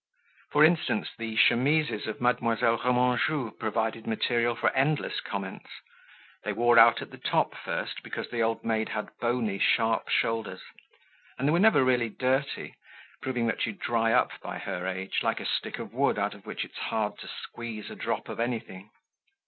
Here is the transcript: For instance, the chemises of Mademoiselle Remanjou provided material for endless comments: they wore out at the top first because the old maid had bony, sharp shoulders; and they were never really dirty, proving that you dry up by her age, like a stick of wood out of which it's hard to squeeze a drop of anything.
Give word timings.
For 0.49 0.65
instance, 0.65 1.09
the 1.15 1.35
chemises 1.37 2.07
of 2.07 2.19
Mademoiselle 2.19 2.79
Remanjou 2.79 3.51
provided 3.59 4.07
material 4.07 4.55
for 4.55 4.71
endless 4.71 5.19
comments: 5.21 5.69
they 6.43 6.53
wore 6.53 6.79
out 6.79 7.03
at 7.03 7.11
the 7.11 7.19
top 7.19 7.53
first 7.53 8.01
because 8.01 8.27
the 8.31 8.41
old 8.41 8.65
maid 8.65 8.89
had 8.89 9.15
bony, 9.19 9.59
sharp 9.59 10.09
shoulders; 10.09 10.63
and 11.37 11.47
they 11.47 11.51
were 11.51 11.59
never 11.59 11.83
really 11.85 12.09
dirty, 12.09 12.73
proving 13.21 13.45
that 13.45 13.63
you 13.67 13.73
dry 13.73 14.11
up 14.11 14.31
by 14.41 14.57
her 14.57 14.87
age, 14.87 15.19
like 15.21 15.39
a 15.39 15.45
stick 15.45 15.77
of 15.77 15.93
wood 15.93 16.17
out 16.17 16.33
of 16.33 16.47
which 16.47 16.65
it's 16.65 16.79
hard 16.79 17.19
to 17.19 17.27
squeeze 17.27 17.91
a 17.91 17.95
drop 17.95 18.27
of 18.27 18.39
anything. 18.39 18.89